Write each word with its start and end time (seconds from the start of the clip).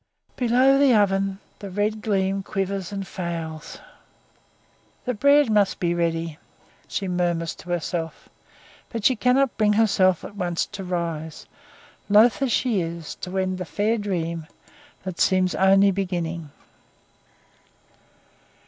Below 0.35 0.79
the 0.79 0.95
oven 0.95 1.37
the 1.59 1.69
red 1.69 2.01
gleam 2.01 2.41
quivers 2.41 2.91
and 2.91 3.05
fails. 3.05 3.77
"The 5.05 5.13
bread 5.13 5.51
must 5.51 5.79
be 5.79 5.93
ready!" 5.93 6.39
she 6.87 7.07
murmurs 7.07 7.53
to 7.57 7.69
herself. 7.69 8.27
But 8.89 9.05
she 9.05 9.15
cannot 9.15 9.57
bring 9.57 9.73
herself 9.73 10.23
at 10.25 10.35
once 10.35 10.65
to 10.65 10.83
rise, 10.83 11.45
loth 12.09 12.41
as 12.41 12.51
she 12.51 12.81
is 12.81 13.13
to 13.17 13.37
end 13.37 13.59
the 13.59 13.63
fair 13.63 13.99
dream 13.99 14.47
that 15.03 15.19
seems 15.21 15.53
only 15.53 15.91
beginning. 15.91 16.49